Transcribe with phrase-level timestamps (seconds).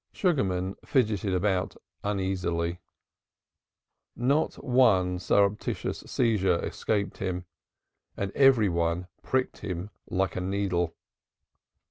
[0.11, 2.79] Sugarman fidgeted about uneasily;
[4.15, 7.45] not one surreptitious seizure escaped him,
[8.17, 10.95] and every one pricked him like a needle.